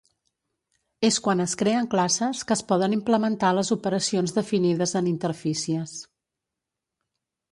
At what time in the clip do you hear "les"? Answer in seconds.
3.57-3.71